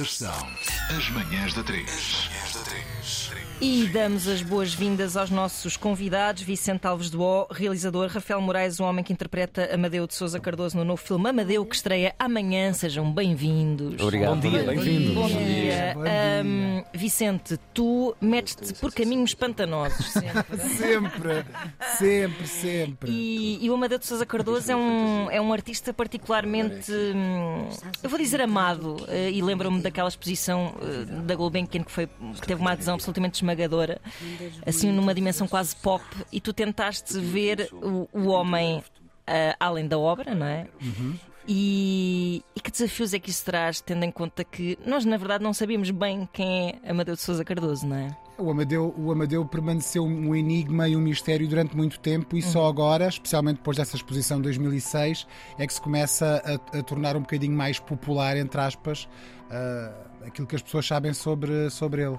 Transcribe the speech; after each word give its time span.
Estas 0.00 0.14
são 0.16 0.48
as 0.96 1.10
manhãs 1.10 1.52
da 1.52 1.62
3. 1.62 2.30
E 3.60 3.86
damos 3.88 4.26
as 4.26 4.42
boas-vindas 4.42 5.18
aos 5.18 5.30
nossos 5.30 5.76
convidados, 5.76 6.42
Vicente 6.42 6.86
Alves 6.86 7.10
do 7.10 7.22
O, 7.22 7.46
realizador, 7.50 8.08
Rafael 8.08 8.40
Moraes, 8.40 8.80
o 8.80 8.84
homem 8.84 9.04
que 9.04 9.12
interpreta 9.12 9.68
Amadeu 9.74 10.06
de 10.06 10.14
Souza 10.14 10.40
Cardoso 10.40 10.78
no 10.78 10.84
novo 10.84 11.02
filme 11.02 11.28
Amadeu, 11.28 11.64
que 11.66 11.76
estreia 11.76 12.14
amanhã. 12.18 12.72
Sejam 12.72 13.12
bem-vindos. 13.12 14.00
Obrigado. 14.00 14.34
Bom 14.34 14.40
dia, 14.40 14.62
bem-vindo. 14.62 15.12
Bom 15.12 15.22
Bom 15.22 15.28
dia. 15.28 15.92
Bom 15.94 16.02
dia. 16.02 16.40
Ahm, 16.40 16.84
Vicente, 16.94 17.58
tu 17.74 18.16
metes-te 18.18 18.72
por 18.74 18.92
caminhos 18.92 19.34
pantanosos 19.34 20.06
sempre. 20.06 20.58
Sempre, 20.80 21.44
sempre, 21.98 22.46
sempre. 22.46 23.10
E, 23.10 23.64
e 23.64 23.70
o 23.70 23.74
Amadeu 23.74 23.98
de 23.98 24.06
Souza 24.06 24.24
Cardoso 24.24 24.72
é 24.72 24.76
um, 24.76 25.30
é 25.30 25.40
um 25.40 25.52
artista 25.52 25.92
particularmente, 25.92 26.90
hum, 26.90 27.68
eu 28.02 28.08
vou 28.08 28.18
dizer, 28.18 28.40
amado. 28.40 28.96
Eh, 29.08 29.32
e 29.32 29.42
lembro-me 29.42 29.80
daquela 29.82 30.08
exposição 30.08 30.74
eh, 30.82 31.04
da 31.22 31.34
Gulbenkian 31.34 31.82
que, 31.82 31.92
foi, 31.92 32.06
que 32.06 32.46
teve 32.46 32.60
uma 32.60 32.72
adesão 32.72 32.89
absolutamente 32.94 33.36
esmagadora, 33.36 34.00
assim 34.66 34.90
numa 34.92 35.14
dimensão 35.14 35.46
quase 35.48 35.74
pop. 35.76 36.04
E 36.32 36.40
tu 36.40 36.52
tentaste 36.52 37.18
ver 37.18 37.68
o, 37.72 38.08
o 38.12 38.28
homem 38.28 38.82
ah, 39.26 39.56
além 39.60 39.86
da 39.86 39.98
obra, 39.98 40.34
não 40.34 40.46
é? 40.46 40.66
E, 41.48 42.44
e 42.54 42.60
que 42.60 42.70
desafios 42.70 43.14
é 43.14 43.18
que 43.18 43.30
isso 43.30 43.44
traz, 43.44 43.80
tendo 43.80 44.04
em 44.04 44.10
conta 44.10 44.44
que 44.44 44.78
nós, 44.84 45.04
na 45.04 45.16
verdade, 45.16 45.42
não 45.42 45.52
sabíamos 45.52 45.90
bem 45.90 46.28
quem 46.32 46.80
é 46.84 46.90
Amadeu 46.90 47.14
de 47.14 47.20
Souza 47.20 47.44
Cardoso, 47.44 47.86
não 47.86 47.96
é? 47.96 48.16
O 48.38 48.50
Amadeu, 48.50 48.94
o 48.96 49.12
Amadeu 49.12 49.44
permaneceu 49.44 50.04
um 50.04 50.34
enigma 50.34 50.88
e 50.88 50.96
um 50.96 51.00
mistério 51.00 51.46
durante 51.46 51.76
muito 51.76 52.00
tempo 52.00 52.36
e 52.36 52.42
só 52.42 52.66
agora, 52.66 53.06
especialmente 53.06 53.56
depois 53.56 53.76
dessa 53.76 53.96
exposição 53.96 54.38
de 54.38 54.44
2006, 54.44 55.26
é 55.58 55.66
que 55.66 55.74
se 55.74 55.80
começa 55.80 56.42
a, 56.44 56.78
a 56.78 56.82
tornar 56.82 57.16
um 57.16 57.20
bocadinho 57.20 57.54
mais 57.54 57.78
popular, 57.78 58.36
entre 58.36 58.60
aspas, 58.60 59.06
ah, 59.50 59.92
aquilo 60.26 60.46
que 60.46 60.54
as 60.54 60.62
pessoas 60.62 60.86
sabem 60.86 61.12
sobre, 61.12 61.68
sobre 61.70 62.02
ele. 62.02 62.18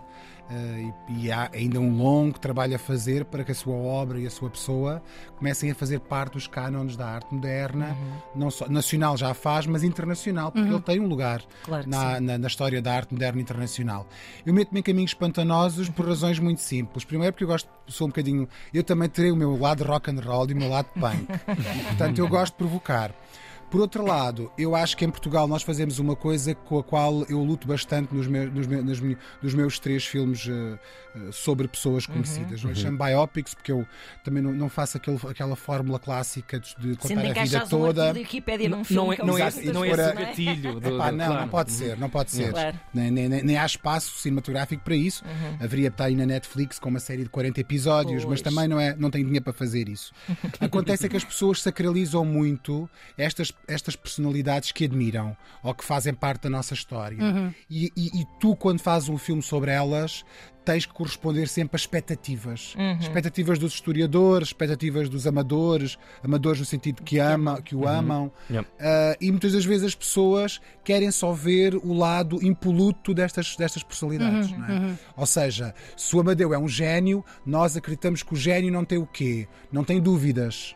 Ah, 0.50 0.94
e, 1.10 1.24
e 1.24 1.32
há 1.32 1.50
ainda 1.54 1.80
um 1.80 1.96
longo 1.96 2.38
trabalho 2.38 2.76
a 2.76 2.80
fazer 2.80 3.24
para 3.24 3.44
que 3.44 3.54
a 3.54 3.56
sua 3.56 3.76
obra 3.76 4.20
e 4.20 4.28
a 4.28 4.30
sua 4.30 4.50
pessoa 4.50 5.02
comecem 5.38 5.72
a 5.72 5.76
fazer 5.76 6.02
parte 6.02 6.34
dos 6.34 6.46
cânones 6.46 6.98
da 6.98 7.08
arte 7.08 7.34
moderna, 7.34 7.96
não 8.36 8.52
só 8.52 8.68
nacional 8.68 9.16
já 9.16 9.34
faz, 9.34 9.66
mas 9.66 9.82
internacional, 9.82 10.52
porque 10.52 10.68
ele 10.68 10.82
tem 10.82 11.00
um 11.00 11.08
lugar 11.08 11.42
Claro 11.64 11.88
na, 11.88 12.20
na, 12.20 12.38
na 12.38 12.48
história 12.48 12.82
da 12.82 12.94
arte 12.94 13.14
moderna 13.14 13.40
internacional. 13.40 14.06
Eu 14.46 14.54
meto-me 14.54 14.82
em 14.82 14.84
caminhos 14.84 15.14
pantanosos 15.14 15.88
por 16.02 16.10
razões 16.10 16.40
muito 16.40 16.62
simples. 16.62 17.06
Primeiro 17.06 17.34
porque 17.34 17.44
eu 17.44 17.48
gosto, 17.48 17.70
sou 17.88 18.08
um 18.08 18.10
bocadinho. 18.10 18.48
Eu 18.74 18.84
também 18.84 19.08
terei 19.08 19.32
o 19.32 19.36
meu 19.36 19.58
lado 19.58 19.84
rock 19.84 20.10
and 20.10 20.20
roll 20.20 20.50
e 20.50 20.54
o 20.54 20.58
meu 20.58 20.70
lado 20.70 20.88
punk. 21.00 21.28
Portanto, 21.90 22.18
eu 22.18 22.28
gosto 22.28 22.54
de 22.54 22.58
provocar. 22.58 23.14
Por 23.72 23.82
outro 23.82 24.06
lado, 24.06 24.52
eu 24.58 24.76
acho 24.76 24.96
que 24.98 25.06
em 25.06 25.10
Portugal 25.10 25.48
nós 25.48 25.64
fazemos 25.64 25.98
uma 25.98 26.16
coisa 26.16 26.54
com 26.54 26.78
a 26.78 26.84
qual 26.84 27.24
eu 27.30 27.42
luto 27.44 27.68
bastante 27.68 28.14
nos 28.14 28.28
meus, 28.28 28.54
nos 28.54 28.68
meus, 28.68 29.00
mi- 29.00 29.18
nos 29.42 29.54
meus 29.54 29.80
três 29.80 30.06
filmes 30.06 30.46
eh, 30.48 30.78
eh, 31.16 31.20
sobre 31.32 31.68
pessoas 31.68 32.06
conhecidas. 32.06 32.62
Não 32.64 32.72
é? 32.72 32.76
Chamo 32.76 32.98
biopics, 32.98 33.54
porque 33.54 33.72
eu 33.72 33.88
também 34.24 34.44
não, 34.44 34.52
não 34.52 34.68
faço 34.70 34.98
aquele, 34.98 35.18
aquela 35.28 35.56
fórmula 35.56 35.98
clássica 36.00 36.60
de, 36.60 36.76
de 36.76 37.02
Sendo 37.08 37.22
contar 37.22 37.40
a 37.40 37.44
vida 37.46 37.64
um 37.64 37.68
toda. 37.68 38.12
Wikipédia 38.12 38.68
num 38.70 38.84
filme 38.84 39.02
Não 39.06 39.14
é, 39.14 39.16
que 39.16 39.26
não 39.26 39.38
é, 39.38 39.42
gosto 39.44 39.64
das 39.64 39.74
não 39.74 39.84
é 39.86 39.90
esse 39.90 40.14
gatilho. 40.14 40.80
Do, 40.82 40.96
Epá, 40.96 41.10
do- 41.12 41.18
não, 41.18 41.26
claro. 41.26 41.42
não 41.42 41.48
pode 41.48 41.72
ser, 41.72 41.98
não 41.98 42.10
pode 42.10 42.32
ser. 42.32 42.52
Claro. 42.52 42.80
Nem, 42.94 43.10
nem, 43.10 43.30
nem- 43.30 43.44
nem 43.44 43.58
há 43.58 43.66
espaço 43.66 44.16
cinematográfico 44.20 44.84
para 44.84 44.96
isso. 44.96 45.24
Haveria 45.62 45.88
estar 45.88 46.06
aí 46.06 46.16
na 46.16 46.26
Netflix 46.26 46.78
com 46.78 46.90
uma 46.90 47.00
série 47.00 47.24
de 47.24 47.30
40 47.30 47.62
episódios, 47.62 48.26
mas 48.26 48.42
Pois. 48.42 48.54
também 48.54 48.68
não, 48.68 48.80
é, 48.80 48.96
não 48.98 49.10
tem 49.10 49.24
dinheiro 49.24 49.44
para 49.46 49.54
fazer 49.54 49.88
isso. 49.88 50.12
Acontece 50.60 51.06
é 51.06 51.10
que 51.10 51.16
as 51.16 51.24
pessoas 51.24 51.62
sacralizam 51.62 52.26
muito 52.26 52.90
estas, 53.18 53.54
estas 53.68 53.96
personalidades 53.96 54.72
que 54.72 54.86
admiram 54.86 55.36
ou 55.64 55.74
que 55.74 55.84
fazem 55.84 56.14
parte 56.14 56.44
da 56.44 56.50
nossa 56.50 56.74
história. 56.74 57.18
E, 57.70 57.92
e- 57.96 58.22
e 58.22 58.26
tu, 58.40 58.56
quando 58.56 58.80
fazes 58.80 59.10
um 59.10 59.18
filme 59.18 59.42
sobre 59.42 59.72
elas, 59.72 60.24
tens 60.64 60.86
que 60.86 60.94
corresponder 60.94 61.48
sempre 61.48 61.76
a 61.76 61.80
expectativas. 61.80 62.76
Expectativas 63.00 63.58
dos 63.58 63.74
historiadores, 63.74 64.50
expectativas 64.50 65.10
dos 65.10 65.26
amadores, 65.26 65.98
amadores 66.24 66.60
no 66.60 66.66
sentido 66.66 67.02
que, 67.02 67.18
ama, 67.18 67.60
que 67.62 67.76
o 67.76 67.88
amam. 67.88 68.32
Yep. 68.50 68.68
Uh, 68.70 68.74
e 69.20 69.32
muitas 69.32 69.54
das 69.54 69.66
vezes 69.66 69.86
as 69.88 69.96
pessoas 69.96 70.62
querem 70.84 71.10
só 71.10 71.32
ver 71.34 71.76
o 71.76 71.94
lado 71.94 72.44
impoluto 72.46 73.12
destas, 73.14 73.56
destas 73.56 73.82
personalidades. 73.82 74.52
não 74.52 74.66
é? 74.66 74.98
Ou 75.18 75.26
seja, 75.26 75.74
se 75.98 76.16
o 76.16 76.20
Amadeu 76.20 76.54
é 76.54 76.60
um 76.60 76.68
gênio, 76.68 77.26
nós 77.46 77.76
acreditamos 77.76 78.22
que 78.22 78.34
o 78.34 78.38
gênio 78.38 78.72
não 78.72 78.86
tem 78.86 79.00
o 79.00 79.08
quê? 79.08 79.48
Não 79.72 79.84
tem 79.84 80.00
dúvidas. 80.00 80.76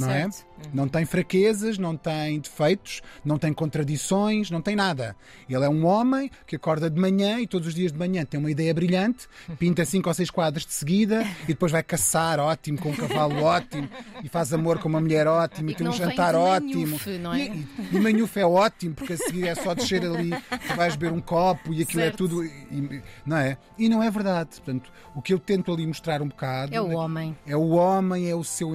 não 0.00 0.10
é? 0.10 0.28
Não 0.72 0.88
tem 0.88 1.04
fraquezas, 1.04 1.78
não 1.78 1.96
tem 1.96 2.40
defeitos, 2.40 3.02
não 3.24 3.38
tem 3.38 3.52
contradições, 3.52 4.50
não 4.50 4.60
tem 4.60 4.74
nada. 4.74 5.14
Ele 5.48 5.64
é 5.64 5.68
um 5.68 5.84
homem 5.86 6.30
que 6.46 6.56
acorda 6.56 6.88
de 6.90 7.00
manhã 7.00 7.38
e 7.40 7.46
todos 7.46 7.68
os 7.68 7.74
dias 7.74 7.92
de 7.92 7.98
manhã 7.98 8.24
tem 8.24 8.38
uma 8.40 8.50
ideia 8.50 8.72
brilhante, 8.74 9.28
pinta 9.58 9.84
cinco 9.84 10.08
ou 10.08 10.14
seis 10.14 10.30
quadros 10.30 10.66
de 10.66 10.72
seguida 10.72 11.22
e 11.44 11.48
depois 11.48 11.70
vai 11.72 11.82
caçar 11.82 12.38
ótimo 12.40 12.78
com 12.78 12.90
um 12.90 12.96
cavalo 12.96 13.42
ótimo 13.42 13.88
e 14.24 14.28
faz 14.28 14.52
amor 14.52 14.78
com 14.78 14.88
uma 14.88 15.00
mulher 15.00 15.26
ótima 15.26 15.70
e, 15.70 15.72
E 15.72 15.76
tem 15.76 15.86
um 15.88 15.92
jantar 15.92 16.34
ótimo. 16.34 16.86
manhufe, 16.86 17.18
não 17.18 17.32
é? 17.34 17.46
E, 17.46 17.68
e, 17.92 17.96
e 17.96 18.00
manhufe 18.00 18.40
é 18.40 18.46
ótimo, 18.46 18.94
porque 18.94 19.12
a 19.12 19.16
seguir 19.16 19.46
é 19.46 19.54
só 19.54 19.74
descer 19.74 20.04
ali, 20.04 20.30
vais 20.76 20.96
beber 20.96 21.14
um 21.14 21.20
copo 21.20 21.72
e 21.72 21.82
aquilo 21.82 22.00
é 22.02 22.04
Certo. 22.06 22.16
tudo. 22.28 22.44
e- 22.44 23.02
não 23.24 23.36
é? 23.36 23.56
E 23.78 23.88
não 23.88 24.02
é 24.02 24.10
verdade. 24.10 24.50
Portanto, 24.56 24.90
o 25.14 25.22
que 25.22 25.32
eu 25.32 25.38
tento 25.38 25.72
ali 25.72 25.86
mostrar 25.86 26.20
um 26.22 26.28
bocado 26.28 26.74
É 26.74 26.80
o 26.80 26.90
homem. 26.92 27.36
é 27.46 27.56
o 27.56 27.68
homem, 27.70 28.28
é 28.28 28.34
o 28.34 28.42
seu, 28.44 28.74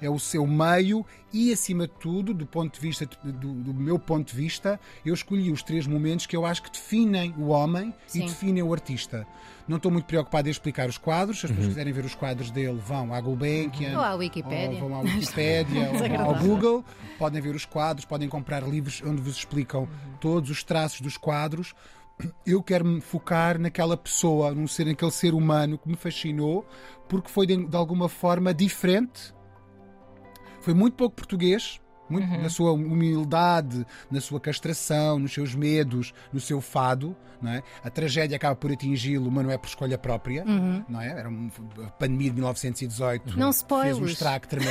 é 0.00 0.08
o 0.10 0.18
seu 0.18 0.46
meio 0.46 0.99
e, 1.32 1.52
acima 1.52 1.86
de 1.86 1.94
tudo, 1.94 2.34
do 2.34 2.46
ponto 2.46 2.74
de 2.74 2.80
vista 2.80 3.06
do, 3.24 3.52
do 3.52 3.74
meu 3.74 3.98
ponto 3.98 4.28
de 4.28 4.36
vista, 4.36 4.80
eu 5.04 5.14
escolhi 5.14 5.50
os 5.50 5.62
três 5.62 5.86
momentos 5.86 6.26
que 6.26 6.36
eu 6.36 6.44
acho 6.44 6.62
que 6.62 6.70
definem 6.70 7.34
o 7.38 7.48
homem 7.48 7.94
Sim. 8.06 8.24
e 8.24 8.26
definem 8.26 8.62
o 8.62 8.72
artista. 8.72 9.26
Não 9.68 9.76
estou 9.76 9.92
muito 9.92 10.06
preocupado 10.06 10.48
em 10.48 10.50
explicar 10.50 10.88
os 10.88 10.98
quadros. 10.98 11.40
Se 11.40 11.46
as 11.46 11.52
pessoas 11.52 11.68
quiserem 11.68 11.92
ver 11.92 12.04
os 12.04 12.14
quadros 12.14 12.50
dele, 12.50 12.80
vão 12.84 13.14
à 13.14 13.20
Gulbenkian. 13.20 13.96
Ou 13.96 14.04
à 14.04 14.14
Wikipédia. 14.14 14.82
Ou 14.82 14.88
vão 14.88 14.98
à 14.98 15.00
Wikipédia, 15.06 15.90
ou 15.92 15.98
vão 15.98 16.20
ao. 16.20 16.34
Google, 16.34 16.84
podem 17.18 17.40
ver 17.40 17.54
os 17.54 17.64
quadros, 17.64 18.04
podem 18.04 18.28
comprar 18.28 18.66
livros 18.68 19.00
onde 19.06 19.22
vos 19.22 19.36
explicam 19.36 19.88
todos 20.20 20.50
os 20.50 20.64
traços 20.64 21.00
dos 21.00 21.16
quadros. 21.16 21.74
Eu 22.44 22.62
quero 22.62 22.84
me 22.84 23.00
focar 23.00 23.58
naquela 23.58 23.96
pessoa, 23.96 24.52
num 24.52 24.66
ser, 24.66 24.86
naquele 24.86 25.10
ser 25.10 25.34
humano 25.34 25.78
que 25.78 25.88
me 25.88 25.96
fascinou, 25.96 26.66
porque 27.08 27.28
foi 27.28 27.46
de, 27.46 27.56
de 27.56 27.76
alguma 27.76 28.08
forma 28.08 28.52
diferente. 28.52 29.32
Foi 30.60 30.74
muito 30.74 30.94
pouco 30.94 31.16
português, 31.16 31.80
muito 32.10 32.26
na 32.28 32.48
sua 32.50 32.72
humildade, 32.72 33.86
na 34.10 34.20
sua 34.20 34.40
castração, 34.40 35.18
nos 35.18 35.32
seus 35.32 35.54
medos, 35.54 36.12
no 36.32 36.40
seu 36.40 36.60
fado. 36.60 37.16
Não 37.40 37.50
é? 37.50 37.62
A 37.82 37.88
tragédia 37.88 38.36
acaba 38.36 38.54
por 38.54 38.70
atingi-lo, 38.70 39.30
mas 39.30 39.42
não 39.46 39.50
é 39.50 39.56
por 39.56 39.66
escolha 39.66 39.96
própria. 39.96 40.44
Não 40.44 41.00
é? 41.00 41.08
Era 41.08 41.26
uma 41.30 41.50
a 41.86 41.90
pandemia 41.90 42.28
de 42.28 42.34
1918. 42.34 43.38
Não 43.38 43.50
Fez 43.50 43.96
um 43.98 44.04
estrago 44.04 44.46
tremendo. 44.46 44.70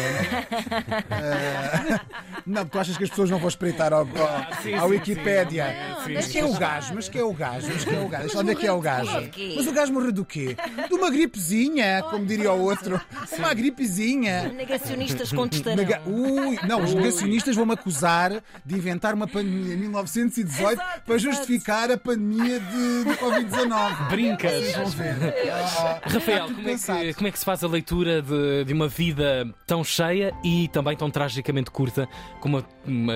Ah, 1.10 2.00
não, 2.46 2.66
tu 2.66 2.78
achas 2.80 2.98
que 2.98 3.04
as 3.04 3.10
pessoas 3.10 3.30
não 3.30 3.40
vão 3.40 3.48
espreitar 3.48 3.92
ao, 3.94 4.02
ao, 4.02 4.62
sim, 4.62 4.74
à 4.74 4.86
Wikipédia? 4.86 5.66
sim. 6.04 6.10
Não, 6.10 6.14
mas 6.16 6.28
quem 6.28 6.42
é 6.42 6.46
o 6.46 6.54
gajo? 6.58 6.94
Mas 6.94 7.10
quem 7.10 7.22
é 7.22 7.24
o 7.24 7.34
gajo? 7.34 7.68
Mas 7.74 7.84
quem 7.86 7.96
é 7.96 8.02
o 8.02 8.08
gajo? 8.10 8.40
Onde 8.40 8.52
é 8.52 8.56
que 8.56 8.68
é 8.68 8.72
o 8.72 8.80
gajo? 8.82 9.30
Mas 9.56 9.68
o 9.68 9.72
gajo 9.72 9.94
morreu 9.94 10.12
do 10.12 10.26
quê? 10.26 10.56
De 10.88 10.94
uma 10.94 11.10
gripezinha, 11.10 12.04
como 12.04 12.26
diria 12.26 12.52
o 12.54 12.62
outro. 12.62 13.00
Uma 13.38 13.54
gripezinha. 13.54 14.50
Negacionistas 14.54 15.32
contestarão. 15.32 15.78
Nega- 15.78 16.02
Ui, 16.06 16.60
não, 16.68 16.84
os 16.84 16.94
negacionistas 16.94 17.29
vão-me 17.56 17.74
acusar 17.74 18.44
de 18.66 18.76
inventar 18.76 19.14
uma 19.14 19.28
pandemia 19.28 19.74
em 19.74 19.78
1918 19.78 20.74
Exato, 20.74 21.02
para 21.06 21.16
exato. 21.16 21.36
justificar 21.36 21.92
a 21.92 21.98
pandemia 21.98 22.60
de, 22.60 23.04
de 23.04 23.10
Covid-19. 23.18 24.10
Brincas. 24.10 24.72
Vão 24.76 24.86
ver. 24.88 25.16
Ah, 25.52 26.02
Rafael, 26.04 26.46
como 26.48 26.70
é, 26.70 26.76
que, 26.76 27.14
como 27.14 27.28
é 27.28 27.32
que 27.32 27.40
se 27.40 27.46
faz 27.46 27.64
a 27.64 27.68
leitura 27.68 28.22
de, 28.22 28.66
de 28.66 28.74
uma 28.74 28.88
vida 28.88 29.54
tão 29.66 29.84
cheia 29.84 30.34
e 30.44 30.68
também 30.70 30.96
tão 30.96 31.10
tragicamente 31.10 31.72
curta 31.72 32.08
como 32.40 32.58
a, 32.58 32.64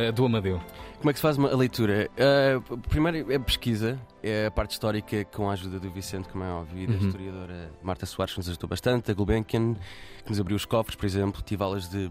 a 0.07 0.11
do 0.11 0.25
Amadeu? 0.25 0.61
Como 1.03 1.09
é 1.09 1.13
que 1.13 1.19
se 1.19 1.23
faz 1.23 1.37
uma 1.37 1.51
a 1.51 1.55
leitura? 1.57 2.09
Uh, 2.15 2.77
primeiro 2.77 3.29
é 3.29 3.35
a 3.35 3.39
pesquisa, 3.39 3.99
é 4.23 4.45
a 4.45 4.51
parte 4.51 4.71
histórica 4.71 5.25
com 5.25 5.49
a 5.49 5.53
ajuda 5.53 5.77
do 5.77 5.91
Vicente, 5.91 6.29
como 6.29 6.45
é 6.45 6.47
óbvio, 6.47 6.83
e 6.83 6.87
da 6.87 6.93
historiadora 6.93 7.71
Marta 7.83 8.05
Soares, 8.05 8.33
que 8.33 8.39
nos 8.39 8.47
ajudou 8.47 8.69
bastante, 8.69 9.11
a 9.11 9.13
Gulbenkian, 9.13 9.73
que 10.23 10.29
nos 10.29 10.39
abriu 10.39 10.55
os 10.55 10.63
cofres, 10.63 10.95
por 10.95 11.05
exemplo, 11.05 11.41
tive 11.41 11.61
aulas 11.61 11.89
de 11.89 12.09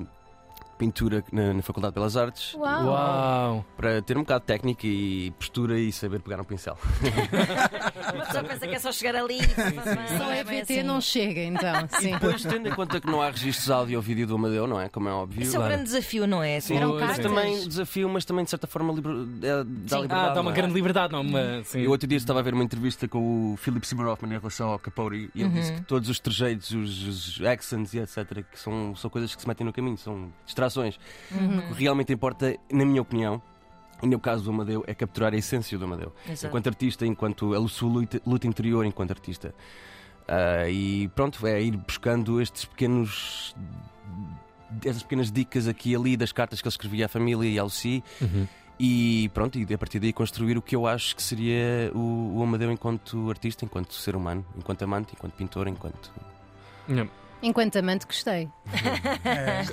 pintura 0.82 1.23
na, 1.31 1.55
na 1.55 1.62
Faculdade 1.62 1.93
de 1.93 2.00
Belas 2.00 2.17
Artes, 2.17 2.55
Uau! 2.55 2.87
Uau! 2.87 3.64
para 3.76 4.02
ter 4.02 4.17
um 4.19 4.23
bocado 4.23 4.40
de 4.40 4.46
técnica 4.46 4.84
e 4.84 5.31
postura 5.38 5.79
e 5.79 5.93
saber 5.93 6.20
pegar 6.20 6.40
um 6.40 6.44
pincel. 6.44 6.76
Uma 8.14 8.25
pessoa 8.26 8.44
pensa 8.44 8.67
que 8.67 8.75
é 8.75 8.79
só 8.81 8.90
chegar 8.90 9.14
ali 9.14 9.38
e 9.38 10.19
Só 10.19 10.31
é 10.31 10.43
VT 10.43 10.61
assim. 10.62 10.82
não 10.82 11.00
chega, 11.00 11.40
então. 11.43 11.88
Sim. 12.00 12.12
Depois, 12.12 12.43
tendo 12.43 12.69
em 12.69 12.73
conta 12.73 13.00
que 13.00 13.06
não 13.06 13.23
há 13.23 13.31
registros 13.31 13.70
áudio 13.70 13.96
ou 13.99 14.02
vídeo 14.02 14.26
do 14.26 14.34
Amadeu, 14.34 14.67
não 14.67 14.81
é? 14.81 14.88
Como 14.88 15.08
é 15.08 15.12
óbvio. 15.12 15.43
Isso 15.43 15.56
é 15.56 15.61
um 15.61 15.62
grande 15.64 15.84
desafio, 15.84 16.26
não 16.26 16.43
é? 16.43 16.58
Sim, 16.61 16.76
Eram 16.76 16.99
mas 16.99 17.19
também 17.19 17.69
desafio, 17.69 18.08
mas 18.08 18.25
também 18.25 18.44
de 18.44 18.50
certa 18.50 18.67
forma 18.67 18.93
liber... 18.93 19.12
é, 19.12 19.64
dá 19.64 19.96
Sim. 19.96 20.02
liberdade. 20.02 20.12
Ah, 20.12 20.34
dá 20.34 20.40
uma 20.40 20.43
não 20.43 20.50
é? 20.50 20.55
grande 20.55 20.75
liberdade, 20.75 21.12
não? 21.12 21.20
Uma, 21.23 21.62
sim. 21.64 21.81
Eu 21.81 21.90
outro 21.93 22.06
dia 22.08 22.19
estava 22.19 22.40
a 22.40 22.43
ver 22.43 22.55
uma 22.55 22.64
entrevista 22.64 23.06
com 23.06 23.52
o 23.52 23.56
Philip 23.56 23.87
Seymour 23.87 24.08
Hoffman 24.08 24.34
em 24.34 24.38
relação 24.38 24.70
ao 24.70 24.79
Capote 24.79 25.31
e 25.34 25.40
ele 25.40 25.44
Uhum. 25.44 25.50
disse 25.55 25.73
que 25.75 25.82
todos 25.82 26.08
os 26.08 26.19
trejeitos, 26.19 26.70
os, 26.70 27.02
os 27.38 27.40
accents 27.46 27.93
e 27.94 27.99
etc., 27.99 28.44
que 28.50 28.58
são, 28.58 28.94
são 28.96 29.11
coisas 29.11 29.34
que 29.34 29.43
se 29.43 29.46
metem 29.49 29.67
no 29.67 29.73
caminho, 29.73 29.96
são 29.99 30.32
distrações. 30.44 30.72
Uhum. 31.31 31.59
O 31.71 31.75
que 31.75 31.83
realmente 31.83 32.13
importa, 32.13 32.57
na 32.71 32.85
minha 32.85 33.03
opinião, 33.03 33.43
E 34.03 34.07
no 34.07 34.19
caso 34.19 34.43
do 34.43 34.51
Amadeu, 34.51 34.83
é 34.87 34.95
capturar 34.95 35.33
a 35.33 35.37
essência 35.37 35.79
do 35.79 35.85
Amadeu. 35.85 36.13
Exato. 36.29 36.49
Enquanto 36.49 36.67
artista, 36.67 37.07
enquanto 37.07 37.55
a 37.55 37.69
sua 37.69 37.89
luta, 37.89 38.21
luta 38.27 38.47
interior 38.49 38.85
enquanto 38.85 39.13
artista. 39.13 39.55
Ah, 40.27 40.69
e 40.69 41.09
pronto, 41.15 41.47
é 41.47 41.63
ir 41.63 41.77
buscando 41.77 42.41
estes 42.41 42.65
pequenos. 42.65 43.55
Essas 44.85 45.03
pequenas 45.03 45.31
dicas 45.31 45.69
aqui 45.69 45.91
e 45.91 45.97
ali 45.97 46.17
das 46.17 46.33
cartas 46.33 46.61
que 46.61 46.67
ele 46.67 46.73
escrevia 46.73 47.07
à 47.07 47.09
família 47.09 47.49
e 47.49 47.59
ao 47.59 47.71
Si. 47.71 48.03
E 48.81 49.31
pronto, 49.33 49.57
e 49.57 49.73
a 49.73 49.79
partir 49.79 50.01
daí 50.01 50.13
construir 50.13 50.59
o 50.59 50.63
que 50.63 50.75
eu 50.75 50.87
acho 50.87 51.15
que 51.15 51.23
seria 51.23 51.93
o, 51.95 52.39
o 52.39 52.43
Amadeu 52.43 52.73
enquanto 52.73 53.31
artista, 53.31 53.65
enquanto 53.65 53.95
ser 53.95 54.17
humano, 54.17 54.45
enquanto 54.57 54.83
amante, 54.83 55.13
enquanto 55.15 55.35
pintor, 55.35 55.69
enquanto. 55.69 56.11
Não. 56.89 57.09
Enquanto 57.43 57.77
amante, 57.77 58.06
gostei. 58.06 58.49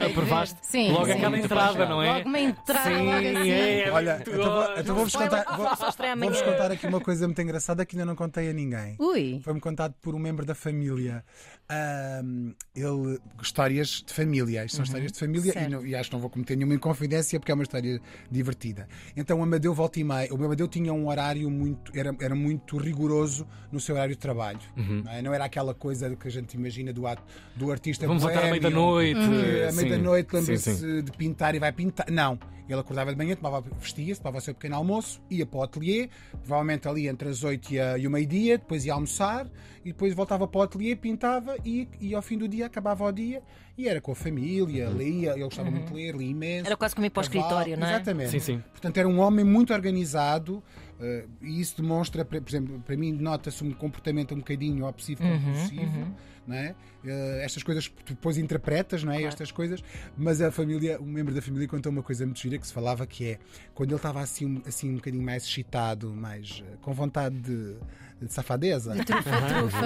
Aprovaste 0.09 0.57
Sim, 0.61 0.91
logo 0.91 1.05
sim. 1.05 1.11
aquela 1.13 1.37
entrada, 1.37 1.85
não 1.87 2.01
é? 2.01 2.13
Logo 2.13 2.27
uma 2.29 2.39
entrada, 2.39 2.89
Sim, 2.89 3.05
logo 3.05 3.39
assim. 3.39 3.51
é. 3.51 3.91
Olha, 3.91 4.15
muito 4.15 4.29
então, 4.31 4.51
vou- 4.51 4.77
então 4.79 4.95
vou-vos 4.95 5.15
contar, 5.15 5.43
vou- 5.55 5.67
amanhã. 6.11 6.43
contar 6.43 6.71
aqui 6.71 6.87
uma 6.87 6.99
coisa 6.99 7.27
muito 7.27 7.41
engraçada 7.41 7.85
que 7.85 7.95
ainda 7.95 8.05
não 8.05 8.15
contei 8.15 8.49
a 8.49 8.53
ninguém. 8.53 8.95
Ui. 8.99 9.39
Foi-me 9.43 9.59
contado 9.59 9.93
por 10.01 10.15
um 10.15 10.19
membro 10.19 10.45
da 10.45 10.55
família. 10.55 11.23
Ahm, 11.71 12.53
ele, 12.75 13.19
histórias 13.41 14.03
de 14.05 14.11
família. 14.13 14.65
Isto 14.65 14.77
são 14.77 14.85
histórias 14.85 15.11
de 15.11 15.19
família 15.19 15.53
e, 15.55 15.67
não- 15.69 15.85
e 15.85 15.95
acho 15.95 16.09
que 16.09 16.15
não 16.15 16.21
vou 16.21 16.29
cometer 16.29 16.55
nenhuma 16.55 16.73
inconfidência 16.73 17.39
porque 17.39 17.51
é 17.51 17.55
uma 17.55 17.63
história 17.63 18.01
divertida. 18.31 18.87
Então, 19.15 19.39
o 19.39 19.43
Amadeu 19.43 19.73
volta 19.73 19.99
e 19.99 20.03
meia. 20.03 20.33
O 20.33 20.43
Amadeu 20.43 20.67
tinha 20.67 20.91
um 20.91 21.07
horário 21.07 21.49
muito. 21.51 21.91
Era, 21.95 22.15
era 22.19 22.33
muito 22.33 22.77
rigoroso 22.77 23.47
no 23.71 23.79
seu 23.79 23.95
horário 23.95 24.15
de 24.15 24.19
trabalho. 24.19 24.59
Não, 24.75 25.11
é? 25.11 25.21
Não 25.21 25.33
era 25.33 25.45
aquela 25.45 25.73
coisa 25.75 26.15
que 26.15 26.27
a 26.27 26.31
gente 26.31 26.55
imagina 26.55 26.91
do, 26.91 27.05
ato, 27.05 27.21
do 27.59 27.71
artista 27.71 28.07
Vamos 28.07 28.23
voltar 28.23 28.45
à 28.45 28.49
meia-da-noite. 28.49 29.13
que 29.19 29.63
à 29.63 29.71
meia-da-noite 29.73 30.29
Sim, 30.31 30.37
lembra-se 30.37 31.01
de 31.03 31.11
pintar 31.11 31.53
e 31.55 31.59
vai 31.59 31.71
pintar. 31.71 32.09
Não. 32.09 32.39
Ele 32.67 32.79
acordava 32.79 33.09
de 33.11 33.17
manhã, 33.17 33.35
tomava, 33.35 33.63
vestia-se, 33.81 34.21
tomava 34.21 34.37
o 34.37 34.41
seu 34.41 34.53
pequeno 34.53 34.75
almoço, 34.75 35.19
ia 35.27 35.43
para 35.43 35.59
o 35.59 35.63
ateliê, 35.63 36.07
provavelmente 36.43 36.87
ali 36.87 37.07
entre 37.07 37.27
as 37.27 37.43
8 37.43 37.73
e, 37.73 37.79
a- 37.79 37.97
e 37.97 38.05
o 38.05 38.11
meio-dia, 38.11 38.59
depois 38.59 38.85
ia 38.85 38.93
almoçar 38.93 39.47
e 39.83 39.89
depois 39.91 40.13
voltava 40.13 40.47
para 40.47 40.59
o 40.59 40.61
ateliê, 40.61 40.95
pintava 40.95 41.55
e, 41.65 41.87
e 41.99 42.13
ao 42.13 42.21
fim 42.21 42.37
do 42.37 42.47
dia 42.47 42.67
acabava 42.67 43.03
o 43.05 43.11
dia 43.11 43.41
e 43.75 43.87
era 43.87 43.99
com 43.99 44.11
a 44.11 44.15
família, 44.15 44.85
lia, 44.89 45.31
ele 45.31 45.43
gostava 45.45 45.71
muito 45.71 45.87
de 45.87 45.93
ler, 45.95 46.15
lia 46.15 46.29
imenso. 46.29 46.67
Era 46.67 46.77
quase 46.77 46.93
como 46.93 47.07
ir 47.07 47.09
para 47.09 47.21
o 47.21 47.23
escritório, 47.23 47.75
não 47.75 47.87
é? 47.87 47.95
Exatamente. 47.95 48.29
Sim, 48.29 48.39
sim. 48.39 48.63
Portanto, 48.71 48.97
era 48.97 49.07
um 49.07 49.19
homem 49.19 49.43
muito 49.43 49.73
organizado 49.73 50.61
eh, 50.99 51.25
e 51.41 51.59
isso 51.61 51.81
demonstra, 51.81 52.23
por 52.25 52.35
exemplo, 52.47 52.79
para 52.85 52.95
mim 52.97 53.11
nota-se 53.13 53.63
um 53.63 53.71
comportamento 53.71 54.33
um 54.33 54.39
bocadinho 54.39 54.85
obsessivo 54.85 55.23
compulsivo, 55.23 56.15
não 56.47 56.55
é? 56.55 56.75
Eh, 57.05 57.41
estas 57.43 57.63
coisas 57.63 57.91
depois 58.07 58.37
interpretas, 58.37 59.03
não 59.03 59.11
é? 59.13 59.23
Estas 59.23 59.51
coisas, 59.51 59.83
mas 60.17 60.41
a 60.41 60.51
família, 60.51 60.99
um 61.01 61.05
membro 61.05 61.33
da 61.33 61.41
família 61.41 61.67
contou 61.67 61.91
uma 61.91 62.03
coisa 62.03 62.25
muito 62.25 62.39
gira 62.39 62.57
que 62.57 62.67
se 62.67 62.73
falava 62.73 63.05
que 63.07 63.25
é 63.31 63.39
quando 63.73 63.89
ele 63.91 63.95
estava 63.97 64.19
assim, 64.21 64.45
um- 64.45 64.61
assim 64.67 64.91
um 64.91 64.95
bocadinho 64.95 65.23
mais 65.23 65.43
excitado, 65.43 66.13
mais 66.13 66.63
eh, 66.67 66.75
com 66.81 66.93
vontade 66.93 67.35
de, 67.37 67.75
de 68.21 68.33
safadeza. 68.33 68.93
Trufa, 69.05 69.29
trufa. 69.47 69.85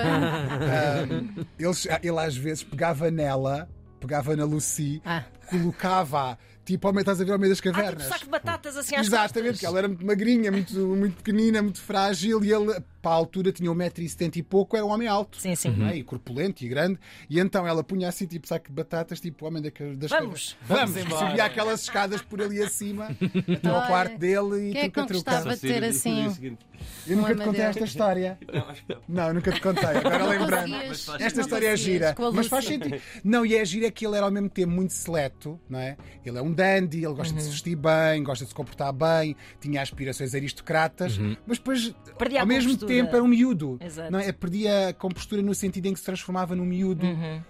Um, 1.10 1.46
ele, 1.60 2.08
ele 2.10 2.20
às 2.20 2.36
vezes 2.36 2.64
pegava 2.64 3.12
nela, 3.12 3.70
pegava 4.00 4.36
na 4.36 4.44
Lucy, 4.46 5.02
Ah. 5.06 5.24
colocava 5.50 6.38
tipo, 6.66 6.88
ao 6.88 6.94
meio, 6.94 7.02
estás 7.02 7.20
a 7.20 7.24
ver 7.24 7.32
ao 7.34 7.40
meio 7.40 7.52
das 7.52 7.60
Ah, 7.60 7.62
tipo 7.64 7.76
cavernas. 7.76 8.08
saco 8.08 8.26
de 8.26 8.30
batatas 8.32 8.78
assim 8.78 8.96
às 8.96 9.08
Exatamente, 9.08 9.34
costas. 9.34 9.52
porque 9.54 9.66
ela 9.66 9.78
era 9.80 9.88
muito 9.88 10.06
magrinha, 10.06 10.52
muito, 10.52 10.74
muito 10.96 11.16
pequenina, 11.18 11.62
muito 11.62 11.82
frágil 11.82 12.44
e 12.44 12.52
ele, 12.54 12.84
para 13.04 13.12
a 13.12 13.16
altura, 13.16 13.52
tinha 13.52 13.70
1,70m 13.70 14.38
e 14.38 14.42
pouco, 14.42 14.78
era 14.78 14.86
um 14.86 14.90
homem 14.90 15.10
alto. 15.10 15.38
Sim, 15.38 15.54
sim. 15.56 15.72
não 15.72 15.88
é? 15.88 15.98
E 15.98 16.04
corpulento 16.04 16.64
e 16.64 16.70
grande. 16.70 16.98
E 17.30 17.38
então 17.38 17.68
ela 17.68 17.84
punha 17.84 18.08
assim, 18.08 18.26
tipo, 18.26 18.48
saco 18.48 18.68
de 18.70 18.74
batatas, 18.74 19.20
tipo, 19.20 19.44
o 19.44 19.48
homem 19.50 19.62
da- 19.62 19.70
das 19.98 20.10
Vamos. 20.10 20.56
Vamos, 20.62 20.94
Vamos 20.94 20.98
embora. 20.98 21.28
subia 21.28 21.44
aquelas 21.44 21.82
escadas 21.84 22.22
por 22.22 22.42
ali 22.42 22.64
acima, 22.64 23.10
até 23.58 23.68
ao 23.70 23.76
Olha, 23.80 23.88
quarto 23.88 24.18
dele 24.18 24.72
e 24.72 24.78
é 24.78 24.82
que 24.84 24.90
truca 24.90 25.02
não 25.02 25.08
truca. 25.08 25.32
gostava 25.32 25.56
de 25.56 25.62
ter 25.62 25.84
assim? 25.84 26.58
Eu 27.06 27.18
nunca 27.18 27.36
te 27.36 27.44
contei 27.44 27.62
esta 27.62 27.84
história. 27.84 28.38
Não, 29.08 29.34
nunca 29.34 29.52
te 29.52 29.62
contei. 29.62 29.84
Agora 29.86 30.26
lembrando. 30.26 30.76
Esta 31.20 31.42
história 31.42 31.68
é 31.68 31.76
gira. 31.78 32.16
a 32.18 32.32
Mas 32.32 32.48
faz 32.48 32.66
sentido. 32.66 33.00
Não, 33.24 33.46
e 33.46 33.56
é 33.56 33.64
gira 33.66 33.90
que 33.92 34.06
ele 34.06 34.16
era 34.18 34.26
ao 34.26 34.32
mesmo 34.32 34.50
tempo 34.50 34.72
muito 34.72 34.92
seleto, 34.94 35.60
não 35.70 35.80
é? 35.80 35.98
Ele 36.26 36.38
é 36.38 36.42
um 36.42 36.52
dandy, 36.52 37.04
ele 37.04 37.14
gosta 37.14 37.34
de 37.34 37.42
se 37.42 37.50
vestir 37.50 37.76
bem, 37.76 38.24
gosta 38.24 38.44
de 38.46 38.50
se 38.50 38.56
comportar 38.56 38.92
bem, 38.94 39.36
tinha 39.62 39.82
aspirações 39.82 40.34
aristocratas, 40.36 41.18
mas 41.48 41.58
depois, 41.58 41.94
Perdia 42.18 42.40
a 42.40 42.42
ao 42.44 42.48
mesmo 42.48 42.72
compostura. 42.72 42.93
Tempo, 42.96 43.16
era 43.16 43.24
um 43.24 43.28
miúdo. 43.28 43.78
Exato. 43.82 44.12
Não 44.12 44.20
é? 44.20 44.32
Perdia 44.32 44.90
a 44.90 44.94
compostura 44.94 45.42
no 45.42 45.54
sentido 45.56 45.86
em 45.88 45.94
que 45.94 46.00
se 46.00 46.06
transformava 46.06 46.56
num 46.56 46.66
miúdo. 46.66 47.06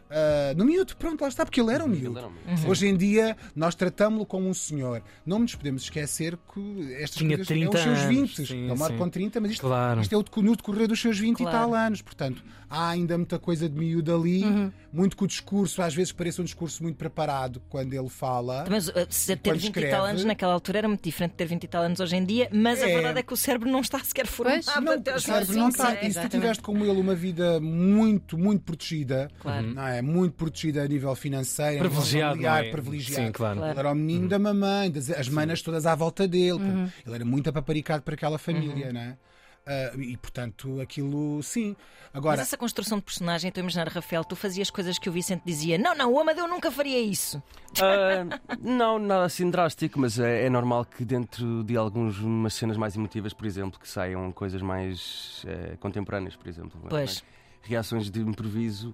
Ah, 0.10 0.54
no 0.56 0.66
miúdo, 0.66 0.95
pronto, 0.98 1.22
lá 1.22 1.28
está, 1.28 1.45
porque 1.45 1.60
ele 1.62 1.72
era 1.74 1.84
um 1.84 1.88
miúdo. 1.88 2.18
era 2.18 2.28
um 2.28 2.31
miúdo. 2.31 2.69
Hoje 2.69 2.88
em 2.88 2.95
dia, 2.95 3.36
nós 3.56 3.75
tratamos-lo 3.75 4.25
como 4.25 4.48
um 4.48 4.54
senhor. 4.54 5.01
Não 5.25 5.40
nos 5.40 5.56
podemos 5.56 5.84
esquecer 5.84 6.38
que 6.54 6.94
estas 6.95 7.18
Tinha 7.18 7.30
coisas 7.38 7.48
30 7.48 7.66
é 7.66 7.68
os 7.80 7.84
seus 7.84 8.00
anos, 8.00 8.10
20. 8.36 8.48
sim, 8.48 8.66
ele 8.66 8.75
mora 8.75 8.94
sim. 8.94 9.00
com 9.00 9.10
30, 9.10 9.42
mas 9.42 9.51
isto, 9.51 9.62
Claro. 9.62 10.01
isto 10.01 10.13
é 10.13 10.18
o 10.18 10.42
no 10.42 10.56
decorrer 10.56 10.88
dos 10.88 11.00
seus 11.01 11.18
20 11.19 11.38
Claro. 11.38 11.56
e 11.56 11.60
tal 11.60 11.74
anos. 11.74 12.01
Portanto, 12.01 12.44
há 12.69 12.90
ainda 12.90 13.18
muita 13.18 13.40
coisa 13.40 13.68
de 13.69 13.78
miúdo 13.78 14.13
ali, 14.13 14.44
Uhum. 14.44 14.72
muito 14.92 15.16
que 15.16 15.24
o 15.24 15.28
discurso, 15.28 15.81
às 15.81 15.94
vezes 15.94 16.12
parece 16.12 16.42
um 16.42 16.44
discurso 16.44 16.81
muito 16.84 16.95
preparado 16.98 17.62
quando 17.69 17.94
ele 17.94 18.10
fala. 18.10 18.66
Mas 18.69 18.88
uh, 18.88 18.94
se 19.10 19.36
ter 19.36 19.51
Quando 19.51 19.60
20 19.62 19.69
e 19.69 19.74
tal 19.74 19.84
escreve- 19.84 20.10
anos 20.10 20.24
naquela 20.25 20.54
altura 20.54 20.78
era 20.80 20.88
muito 20.88 21.04
diferente 21.04 21.31
de 21.31 21.38
ter 21.38 21.45
20 21.45 21.63
e 21.63 21.68
tal 21.68 21.84
anos 21.84 22.00
hoje 22.00 22.16
em 22.16 22.25
dia, 22.25 22.50
mas 22.51 22.81
a 22.81 22.90
É. 22.90 22.94
verdade 22.94 23.19
é 23.19 23.24
que 23.24 23.34
o 23.34 23.38
cérebro 23.38 23.69
não 23.69 23.80
está 23.81 24.00
sequer 24.04 24.28
formado. 24.28 24.63
Não, 24.81 24.94
até 24.94 25.12
aos 25.13 25.24
cérebro 25.33 25.53
25, 25.53 25.59
não 25.59 25.69
está. 25.69 25.91
sim. 26.01 26.07
E 26.07 26.13
se 26.13 26.21
tu 26.21 26.30
tiveste 26.30 26.63
como 26.63 26.85
ele 26.85 27.00
uma 27.00 27.15
vida 27.15 27.59
muito, 27.59 28.38
muito 28.38 28.63
protegida, 28.63 29.30
Claro. 29.39 29.68
não 29.68 29.88
é? 29.88 30.01
Muito 30.01 30.33
protegida 30.35 30.83
a 30.83 30.88
nível 30.88 31.15
financeiro, 31.15 31.80
Privilegiado, 31.80 32.31
familiar, 32.31 32.62
não 32.62 32.68
é? 32.68 32.71
privilegiado. 32.71 33.25
Sim, 33.25 33.31
claro. 33.31 33.59
Ele 33.65 33.80
era 33.80 33.91
o 33.91 33.95
menino 33.95 34.27
da 34.27 34.39
mamãe, 34.39 34.91
das, 34.91 35.09
as 35.09 35.27
manas 35.30 35.62
todas 35.62 35.85
à 35.85 35.95
volta 35.95 36.27
dele. 36.27 36.59
Ele 37.06 37.15
era 37.15 37.25
muito 37.25 37.50
apaparicado 37.50 38.03
para 38.03 38.13
aquela 38.15 38.38
família, 38.38 38.91
não 38.94 39.01
é? 39.01 39.18
Ah, 39.65 39.92
e 39.98 40.18
portanto, 40.18 40.81
aquilo 40.81 41.42
sim. 41.42 41.75
Agora, 42.13 42.38
Mas 42.38 42.48
essa 42.48 42.57
construção 42.57 43.00
de 43.00 43.04
personagem, 43.06 43.48
estou 43.48 43.62
a 43.62 43.63
imaginar, 43.63 43.88
Rafael, 43.88 44.24
tu 44.24 44.36
fazias 44.36 44.69
coisas 44.69 45.00
que 45.00 45.10
o 45.10 45.12
Vicente 45.12 45.42
dizia: 45.45 45.77
não, 45.77 45.95
não, 45.95 46.12
o 46.12 46.19
Amadeu 46.19 46.48
nunca 46.48 46.69
faria 46.69 47.00
isso. 47.00 47.42
Ah, 47.81 48.56
não, 48.60 49.00
nada 49.00 49.24
assim 49.24 49.50
drástico, 49.50 50.00
mas 50.00 50.19
é, 50.19 50.45
é 50.45 50.50
normal 50.50 50.86
que 50.86 51.06
dentro 51.06 51.63
de 51.63 51.77
algumas 51.77 52.19
umas 52.19 52.54
cenas 52.54 52.77
mais 52.77 52.95
emotivas, 52.95 53.33
por 53.33 53.45
exemplo, 53.45 53.80
que 53.80 53.88
saiam 53.88 54.31
coisas 54.31 54.62
mais 54.62 55.44
eh, 55.48 55.77
contemporâneas, 55.80 56.36
por 56.36 56.48
exemplo. 56.48 56.80
Pois. 56.89 56.94
Mais 56.94 57.24
reações 57.63 58.12
de 58.12 58.19
improviso 58.19 58.94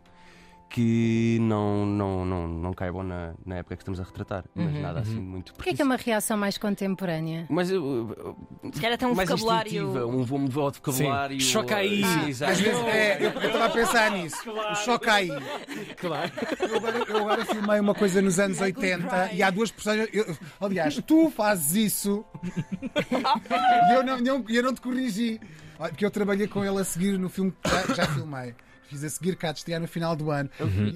que 0.70 1.38
não, 1.42 1.84
não, 1.86 2.24
não, 2.24 2.48
não 2.48 2.74
caibam 2.74 3.02
na, 3.04 3.34
na 3.44 3.56
época 3.58 3.76
que 3.76 3.82
estamos 3.82 4.00
a 4.00 4.04
retratar. 4.04 4.46
Mas 4.54 4.80
nada 4.80 5.00
assim 5.00 5.20
muito. 5.20 5.54
Porquê 5.56 5.74
que 5.74 5.82
é 5.82 5.86
uma 5.86 5.96
reação 5.96 6.38
mais 6.38 6.58
contemporânea? 6.60 7.48
Mas 7.50 7.72
eu- 7.72 8.16
eu- 8.64 8.72
Se 8.72 8.80
calhar 8.80 8.94
até 8.94 9.08
um 9.08 9.16
mais 9.16 9.28
vocabulário. 9.28 10.08
um, 10.08 10.20
um 10.22 10.48
voto 10.48 10.76
de 10.76 10.80
vocabulário. 10.80 11.42
Sim. 11.42 11.48
Choca 11.48 11.76
aí. 11.76 12.04
Às 12.04 12.40
vezes, 12.60 12.82
é, 12.86 13.18
eu 13.20 13.32
eu 13.32 13.48
estava 13.48 13.66
a 13.66 13.70
pensar 13.70 14.12
nisso. 14.12 14.38
O 14.50 14.76
choque 14.76 15.10
aí. 15.10 15.30
Claro. 15.98 16.32
Eu 16.60 16.76
agora, 16.78 16.98
eu 17.00 17.18
agora 17.18 17.46
filmei 17.46 17.80
uma 17.80 17.96
coisa 17.96 18.22
nos 18.22 18.40
anos 18.40 18.62
80 18.62 19.34
e 19.34 19.42
há 19.42 19.50
duas 19.50 19.72
personagens. 19.72 20.10
eu- 20.14 20.38
aliás, 20.62 21.02
tu 21.06 21.30
fazes 21.32 21.76
isso 21.76 22.24
e 23.90 23.94
eu 23.96 24.04
não, 24.04 24.20
não- 24.20 24.46
eu 24.50 24.64
não 24.64 24.74
te 24.74 24.82
corrigi. 24.82 25.40
Porque 25.78 26.06
eu 26.06 26.12
trabalhei 26.12 26.46
com 26.48 26.64
ele 26.64 26.78
a 26.80 26.84
seguir 26.84 27.18
no 27.18 27.30
filme 27.30 27.52
que 27.64 27.70
já, 27.70 27.94
já 27.96 28.06
filmei. 28.14 28.54
Fiz 28.90 29.04
a 29.04 29.10
seguir 29.10 29.36
cá 29.36 29.52
de 29.52 29.60
estrear 29.60 29.80
no 29.80 29.88
final 29.88 30.16
do 30.16 30.32
ano. 30.32 30.50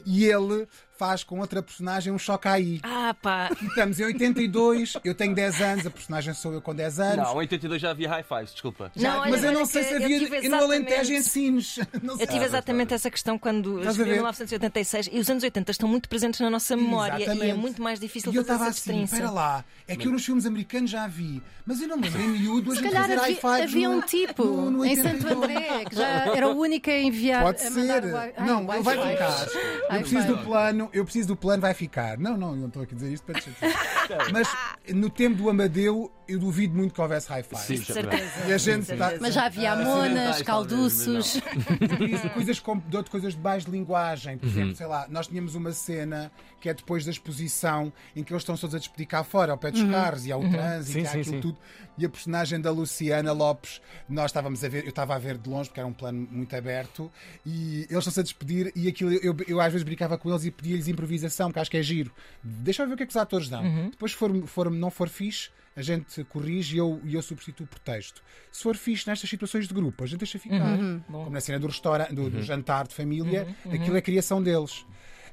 E 0.05 0.25
ele 0.25 0.67
faz 0.97 1.23
com 1.23 1.39
outra 1.39 1.62
personagem 1.62 2.13
um 2.13 2.17
choque 2.19 2.47
aí. 2.47 2.79
Ah, 2.83 3.15
pá. 3.21 3.50
E 3.62 3.65
estamos 3.65 4.00
em 4.00 4.03
82, 4.05 4.93
eu 5.03 5.13
tenho 5.15 5.33
10 5.35 5.62
anos, 5.62 5.85
a 5.88 5.89
personagem 5.89 6.33
sou 6.33 6.53
eu 6.53 6.62
com 6.62 6.73
10 6.73 7.00
anos. 7.00 7.17
Não, 7.27 7.33
em 7.33 7.38
82 7.39 7.81
já 7.81 7.89
havia 7.91 8.07
high 8.09 8.23
fives, 8.23 8.51
desculpa. 8.53 8.91
Já- 8.95 9.13
Não, 9.15 9.29
mas 9.29 9.43
eu 9.43 9.51
não 9.51 9.65
sei 9.65 9.83
se 9.83 9.95
havia 9.95 10.17
e 10.17 10.47
no 10.50 10.55
Alentejo 10.55 11.12
em 11.12 11.15
exatamente- 11.17 11.23
Sines. 11.29 11.79
Não 12.03 12.19
Eu 12.19 12.27
tive 12.27 12.45
exatamente 12.45 12.93
essa 12.93 13.09
questão 13.09 13.38
quando 13.39 13.79
escrevi 13.79 14.03
ver? 14.12 14.13
1986 14.15 15.09
e 15.12 15.19
os 15.19 15.29
anos 15.29 15.43
80 15.43 15.71
estão 15.71 15.89
muito 15.89 16.07
presentes 16.07 16.39
na 16.39 16.50
nossa 16.50 16.75
memória 16.75 17.13
e 17.17 17.21
é 17.21 17.25
Exatamente. 17.25 17.57
muito 17.57 17.81
mais 17.81 18.00
difícil 18.00 18.31
E 18.31 18.35
eu 18.35 18.43
fazer 18.43 18.53
estava 18.53 18.69
essa 18.69 18.79
assim, 18.79 18.91
distinção. 18.91 19.17
espera 19.19 19.31
lá, 19.31 19.65
é 19.88 19.95
que 19.95 20.07
eu 20.07 20.12
nos 20.12 20.23
filmes 20.25 20.45
americanos 20.45 20.89
já 20.91 21.07
vi, 21.07 21.41
mas 21.65 21.81
eu 21.81 21.88
não 21.88 21.97
me 21.97 22.03
lembro 22.03 22.21
em 22.21 22.27
miúdo 22.39 22.71
a 22.71 22.75
Se 22.75 22.81
gente 22.81 22.91
calhar 22.93 23.03
fazer 23.17 23.35
fives 23.35 23.73
havia 23.73 23.89
um 23.89 24.01
tipo 24.01 24.43
no- 24.45 24.71
no 24.71 24.85
em 24.85 24.95
Santo 24.95 25.27
82. 25.27 25.43
André 25.43 25.85
que 25.89 25.95
já 25.95 26.07
era 26.35 26.47
o 26.50 26.57
único 26.57 26.89
a 26.89 27.00
enviar. 27.00 27.41
Pode 27.43 27.62
ser. 27.62 27.71
o 27.71 27.75
wi- 27.75 28.33
Ai, 28.38 28.45
não, 28.47 28.65
vai 28.67 28.79
ficar. 28.83 29.47
Eu 29.89 30.00
preciso 30.01 30.27
do 30.27 30.38
five. 30.38 30.82
Plano, 30.83 30.89
eu 30.93 31.03
preciso 31.03 31.29
do 31.29 31.35
plano, 31.35 31.61
vai 31.61 31.73
ficar. 31.73 32.17
Não, 32.17 32.37
não, 32.37 32.55
não 32.55 32.67
estou 32.67 32.83
aqui 32.83 32.93
a 32.93 32.97
dizer 32.97 33.13
isto 33.13 33.23
para 33.25 33.39
te. 33.39 33.49
Mas 34.31 34.48
no 34.93 35.10
tempo 35.10 35.38
do 35.38 35.50
Amadeu, 35.50 36.12
eu 36.27 36.39
duvido 36.39 36.75
muito 36.75 36.93
que 36.93 37.01
houvesse 37.01 37.27
fives. 37.27 37.60
Sim, 37.60 37.75
De 37.75 37.86
certeza. 37.86 38.48
E 38.48 38.53
a 38.53 38.57
gente 38.57 38.91
está- 38.91 39.13
Mas 39.19 39.33
já 39.33 39.45
havia 39.45 39.72
Ah, 39.72 39.74
amonas, 39.81 40.38
sim, 40.38 40.43
calduços. 40.43 41.41
Coisas 42.33 42.60
com, 42.60 42.77
de 42.79 42.95
outras 42.95 43.10
coisas 43.12 43.33
de 43.33 43.39
baixa 43.39 43.69
linguagem. 43.69 44.38
Por 44.38 44.48
exemplo, 44.48 44.75
sei 44.75 44.86
lá, 44.88 45.05
nós 45.10 45.27
tínhamos 45.27 45.55
uma 45.55 45.72
cena 45.72 46.31
que 46.60 46.69
é 46.69 46.74
depois 46.74 47.03
da 47.03 47.12
exposição 47.12 47.91
em 48.15 48.24
que 48.24 48.31
eles 48.31 48.41
estão 48.41 48.55
todos 48.55 48.74
a 48.74 48.79
despedir 48.79 49.05
cá 49.05 49.22
fora, 49.24 49.51
ao 49.51 49.57
pé 49.57 49.69
dos 49.72 49.83
carros, 49.83 50.25
e 50.25 50.31
há 50.31 50.38
o 50.38 50.50
trânsito, 50.50 50.93
Sim, 50.93 51.00
e 51.03 51.07
há 51.07 51.10
sim, 51.12 51.19
aquilo 51.19 51.36
sim. 51.36 51.41
tudo. 51.41 51.57
E 51.98 52.05
a 52.05 52.10
personagem 52.10 52.60
da 52.62 52.72
Luciana 52.72 53.31
Lopes, 53.33 53.81
nós 54.07 54.27
estávamos 54.27 54.63
a 54.63 54.69
ver, 54.69 54.83
eu 54.83 54.89
estava 54.89 55.13
a 55.13 55.19
ver 55.19 55.38
de 55.38 55.50
longe, 55.50 55.69
porque 55.69 55.79
era 55.81 55.88
um 55.88 55.93
plano 55.93 56.25
muito 56.31 56.55
aberto, 56.55 57.12
e 57.45 57.81
eles 57.89 57.98
estão-se 57.98 58.19
a 58.22 58.24
despedir, 58.24 58.72
e 58.75 58.88
aquilo 58.88 59.12
eu, 59.13 59.36
eu 59.45 59.60
às 59.60 59.72
vezes 59.72 59.83
brincava 59.83 60.17
com 60.17 60.29
eles 60.29 60.45
e 60.45 60.51
pedia-lhes 60.51 60.88
improvisação, 60.88 61.51
que 61.51 61.60
acho 61.60 61.69
que 61.69 61.77
é 61.77 61.83
giro. 61.83 62.12
Deixa 62.41 62.83
eu 62.83 62.88
ver 62.88 62.93
o 62.93 62.98
que 62.98 63.03
é 63.03 63.05
que 63.05 63.12
os 63.12 63.17
atores 63.17 63.50
dão. 63.50 63.91
Depois 63.93 64.12
for, 64.12 64.31
for, 64.47 64.69
não 64.69 64.91
for 64.91 65.07
fixe, 65.07 65.50
a 65.75 65.81
gente 65.81 66.23
corrige 66.25 66.75
e 66.75 66.79
eu, 66.79 67.01
e 67.03 67.15
eu 67.15 67.21
substituo 67.21 67.65
por 67.65 67.79
texto. 67.79 68.21
Se 68.51 68.62
for 68.62 68.75
fixe 68.75 69.07
nestas 69.07 69.29
situações 69.29 69.67
de 69.67 69.73
grupo, 69.73 70.03
a 70.03 70.07
gente 70.07 70.19
deixa 70.19 70.38
ficar. 70.38 70.77
Como 71.07 71.29
na 71.29 71.39
cena 71.39 71.59
do, 71.59 71.67
restaurante, 71.67 72.13
do, 72.13 72.29
do 72.29 72.43
jantar 72.43 72.88
de 72.88 72.93
família, 72.93 73.47
aquilo 73.71 73.97
é 73.97 74.01
criação 74.01 74.41
deles. 74.41 74.85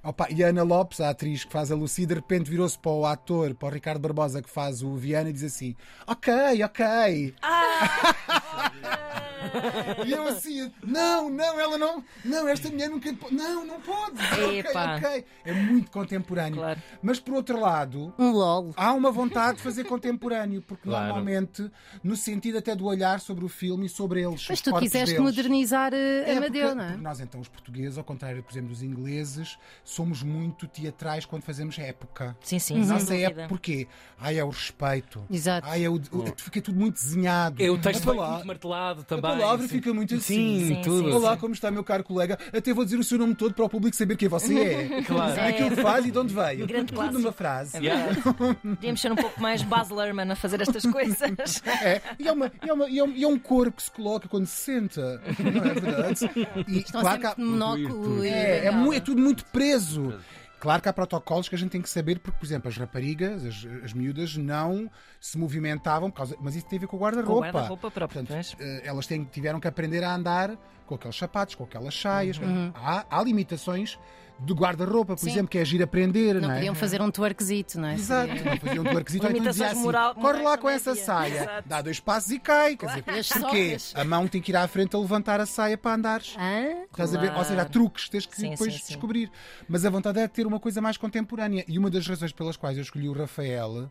Opa, 0.03 0.29
e 0.31 0.43
a 0.43 0.49
Ana 0.49 0.63
Lopes, 0.63 1.01
a 1.01 1.11
atriz 1.11 1.45
que 1.45 1.53
faz 1.53 1.71
a 1.71 1.75
Lucy, 1.75 2.07
de 2.07 2.15
repente 2.15 2.51
virou-se 2.51 2.79
para 2.79 2.91
o 2.91 3.05
ator, 3.05 3.55
para 3.55 3.69
o 3.69 3.71
Ricardo 3.71 4.01
Barbosa, 4.01 4.41
que 4.41 4.49
faz 4.49 4.83
o 4.83 4.95
Viana, 4.95 5.29
e 5.29 5.33
diz 5.33 5.45
assim: 5.45 5.77
Ok, 6.07 6.33
ok. 6.65 7.35
E 10.07 10.13
eu 10.13 10.27
assim, 10.29 10.71
não, 10.83 11.29
não, 11.31 11.61
ela 11.61 11.77
não, 11.79 12.03
não, 12.25 12.49
esta 12.49 12.69
mulher 12.71 12.89
nunca 12.91 13.15
não, 13.31 13.65
não 13.65 13.81
pode. 13.81 14.17
Ok, 14.33 14.59
Epá. 14.61 14.97
ok. 14.97 15.25
É 15.45 15.53
muito 15.53 15.91
contemporâneo. 15.91 16.57
Claro. 16.57 16.81
Mas 17.03 17.19
por 17.21 17.35
outro 17.35 17.61
lado, 17.61 18.13
Um 18.19 18.31
LOL. 18.33 18.73
há 18.77 18.93
uma 18.93 19.11
vontade 19.11 19.59
de 19.59 19.63
fazer 19.63 19.85
contemporâneo, 19.85 20.63
porque 20.63 20.89
Claro. 20.89 21.07
normalmente, 21.07 21.71
no 22.03 22.17
sentido 22.17 22.59
até 22.59 22.75
do 22.75 22.87
olhar 22.87 23.21
sobre 23.21 23.45
o 23.45 23.49
filme 23.49 23.87
e 23.87 23.89
sobre 23.89 24.21
eles. 24.23 24.47
Mas 24.49 24.59
os 24.59 24.61
tu 24.63 24.71
corpos 24.71 24.89
quiseste 24.89 25.15
deles. 25.17 25.21
modernizar 25.31 25.93
eh, 25.95 26.25
É, 26.27 26.37
Amadeu, 26.37 26.69
porque- 26.69 26.75
não 26.75 26.85
é? 26.85 26.89
porque 26.89 27.03
nós, 27.03 27.21
então, 27.21 27.41
os 27.41 27.49
portugueses, 27.49 27.99
ao 27.99 28.05
contrário, 28.05 28.43
por 28.43 28.53
exemplo, 28.53 28.69
dos 28.71 28.83
ingleses, 28.83 29.59
somos 29.85 30.23
muito 30.23 30.67
teatrais 30.67 31.25
quando 31.27 31.43
fazemos 31.43 31.79
época. 31.79 32.37
Sim, 32.41 32.59
sim, 32.59 32.81
A 32.81 32.83
sem 32.85 32.89
Nossa 32.93 33.05
dúvida. 33.07 33.27
época, 33.27 33.49
porquê? 33.49 33.87
Ai, 34.19 34.39
é 34.39 34.45
o 34.45 34.49
respeito. 34.51 35.23
Exato. 35.31 35.67
Ai, 35.69 35.85
é 35.85 35.89
o, 35.91 35.95
o- 35.95 36.35
fica 36.37 36.61
tudo 36.61 36.79
muito 36.79 36.95
desenhado. 36.95 37.63
É 37.63 37.71
o 37.71 37.79
texto 37.79 38.11
a 38.11 38.15
muito 38.31 38.47
martelado 38.47 39.01
a 39.01 39.05
também. 39.05 39.40
Palavra 39.41 39.63
sim. 39.69 39.75
fica 39.75 39.95
muito 39.95 40.15
assim. 40.15 40.61
Sim, 40.61 40.67
Sim, 40.69 40.81
tudo. 40.83 41.09
sim, 41.11 41.15
Olá, 41.17 41.37
como 41.37 41.55
está, 41.55 41.71
meu 41.71 41.83
caro 41.85 42.05
colega? 42.05 42.39
Até 42.53 42.73
vou 42.73 42.85
dizer 42.85 42.99
o 42.99 43.05
seu 43.05 43.19
nome 43.19 43.35
todo 43.35 43.55
para 43.55 43.65
o 43.65 43.69
público 43.69 43.97
saber 43.97 44.17
quem 44.17 44.29
você 44.29 44.59
é. 44.59 45.03
Claro. 45.11 45.41
Aquilo 45.41 45.71
que 45.71 45.83
faz 45.83 46.07
e 46.07 46.11
de 46.11 46.19
onde 46.19 46.35
veio. 46.35 46.67
Grande 46.67 46.93
tudo 46.93 47.13
numa 47.19 47.33
frase. 47.33 47.77
É 47.77 47.81
verdade. 47.81 48.21
Devíamos 48.65 49.01
ser 49.01 49.13
um 49.13 49.17
pouco 49.17 49.41
mais 49.41 49.63
Baz 49.63 49.89
Luhrmann 49.91 50.31
a 50.31 50.37
fazer 50.37 50.61
estas 50.61 50.85
coisas. 50.85 51.21
É, 51.83 52.01
e 52.19 52.29
é, 52.29 52.33
uma, 52.33 52.51
e, 52.63 52.69
é 52.69 52.73
uma- 52.73 52.89
e 52.89 52.99
é 52.99 53.05
um, 53.05 53.11
e 53.13 53.25
é 53.25 53.29
um 53.29 53.39
corpo 53.39 53.77
que 53.77 53.83
se 53.83 53.91
coloca 53.91 54.29
quando 54.29 54.47
se 54.47 54.57
senta. 54.57 55.21
Não 55.39 55.65
é 55.65 55.75
verdade? 55.75 56.31
E 56.69 56.79
Estão 56.79 57.03
sempre 57.05 57.43
monóculo. 57.45 58.25
É, 58.25 58.67
é, 58.67 58.97
é 58.97 59.01
tudo 59.01 59.21
muito 59.21 59.45
preso. 59.47 60.15
Claro 60.61 60.83
que 60.83 60.89
há 60.89 60.93
protocolos 60.93 61.49
que 61.49 61.55
a 61.55 61.59
gente 61.59 61.71
tem 61.71 61.81
que 61.81 61.89
saber, 61.89 62.19
porque, 62.19 62.39
por 62.39 62.45
exemplo, 62.45 62.69
as 62.69 62.77
raparigas, 62.77 63.45
as, 63.47 63.67
as 63.83 63.93
miúdas, 63.95 64.37
não 64.37 64.91
se 65.19 65.39
movimentavam, 65.39 66.11
por 66.11 66.19
causa, 66.19 66.37
mas 66.39 66.55
isso 66.55 66.67
tem 66.67 66.77
a 66.77 66.81
ver 66.81 66.87
com 66.87 66.99
o 66.99 67.01
guarda-roupa. 67.01 67.47
guarda-roupa 67.51 67.91
próprio. 67.91 68.23
Portanto, 68.23 68.37
pois. 68.37 68.57
eh, 68.61 68.83
elas 68.85 69.07
têm, 69.07 69.25
tiveram 69.25 69.59
que 69.59 69.67
aprender 69.67 70.05
a 70.05 70.15
andar 70.15 70.57
com 70.87 70.95
aqueles 70.95 71.17
sapatos, 71.17 71.55
com 71.55 71.65
aquelas 71.65 71.99
saias. 71.99 72.37
Uhum. 72.37 72.73
Há, 72.75 73.07
há 73.11 73.23
limitações 73.23 73.99
do 74.43 74.55
guarda-roupa, 74.55 75.15
por 75.17 75.23
Sim. 75.23 75.31
exemplo, 75.31 75.49
que 75.49 75.59
é 75.59 75.61
agir 75.61 75.83
aprender, 75.83 76.35
não, 76.35 76.49
Não 76.49 76.51
é? 76.53 76.55
podiam 76.57 76.75
fazer 76.75 77.03
um 77.03 77.11
twerkzito, 77.11 77.79
não 77.79 77.89
é? 77.89 77.95
Exato, 77.95 78.45
não 78.45 78.57
faziam 78.57 78.85
um 78.85 78.87
twerkzito, 78.91 79.27
então 79.27 79.45
dizia 79.47 79.67
assim, 79.71 79.81
moral- 79.83 80.15
corre 80.15 80.33
lá 80.39 80.43
morais 80.43 80.61
com 80.61 80.69
essa 80.71 80.91
havia. 80.93 81.05
saia, 81.05 81.43
Exato. 81.43 81.69
dá 81.69 81.83
dois 81.83 82.01
passos 82.01 82.31
e 82.31 82.39
cai. 82.39 82.77
Quer 82.77 82.87
dizer, 82.87 83.05
as 83.11 83.29
porquê? 83.29 83.79
socas? 83.79 83.93
A 83.95 84.05
mão 84.05 84.27
tem 84.27 84.41
que 84.41 84.51
ir 84.53 84.57
à 84.57 84.67
frente 84.67 84.97
a 84.97 84.99
levantar 84.99 85.41
a 85.41 85.47
saia 85.47 85.77
para 85.77 85.95
andares. 85.95 86.35
Hã? 86.39 86.85
Estás 86.91 87.15
a 87.15 87.19
ver? 87.19 87.33
Ou 87.37 87.45
seja, 87.45 87.53
há 87.55 87.65
Claro. 87.65 87.71
truques, 87.71 88.09
tens 88.09 88.27
que 88.27 88.35
Sim, 88.37 88.51
depois 88.51 88.73
sim, 88.73 88.79
sim. 88.81 88.87
descobrir. 88.95 89.31
Mas 89.69 89.85
a 89.85 89.91
vontade 89.91 90.19
é 90.19 90.27
ter 90.27 90.47
uma 90.47 90.59
coisa 90.59 90.81
mais 90.81 90.97
contemporânea. 90.97 91.65
E 91.69 91.79
uma 91.79 91.91
das 91.91 92.07
razões 92.07 92.33
pelas 92.33 92.57
quais 92.57 92.77
eu 92.79 92.83
escolhi 92.83 93.09
o 93.09 93.13
Rafael 93.13 93.91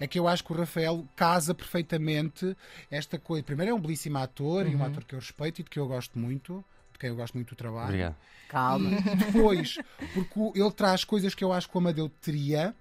é 0.00 0.06
que 0.06 0.18
eu 0.18 0.28
acho 0.28 0.44
que 0.44 0.52
o 0.52 0.56
Rafael 0.56 1.06
casa 1.16 1.52
perfeitamente 1.54 2.56
esta 2.90 3.18
coisa. 3.18 3.42
Primeiro, 3.42 3.72
é 3.72 3.74
um 3.74 3.80
belíssimo 3.80 4.18
ator 4.18 4.66
e 4.66 4.74
um 4.74 4.78
Uhum. 4.78 4.84
ator 4.86 5.04
que 5.04 5.14
eu 5.14 5.18
respeito 5.18 5.60
e 5.60 5.64
de 5.64 5.70
que 5.70 5.78
eu 5.78 5.86
gosto 5.88 6.18
muito, 6.18 6.64
de 6.98 7.00
quem 7.00 7.10
eu 7.10 7.16
gosto 7.16 7.34
muito 7.34 7.50
do 7.50 7.56
trabalho. 7.56 7.86
Obrigado. 7.86 8.16
Calma. 8.48 8.90
E 8.90 9.16
depois, 9.16 9.78
porque 10.12 10.58
ele 10.58 10.72
traz 10.72 11.04
coisas 11.04 11.34
que 11.34 11.44
eu 11.44 11.52
acho 11.52 11.68
que 11.68 11.76
o 11.76 11.78
Amadeu 11.78 12.08
teria. 12.08 12.74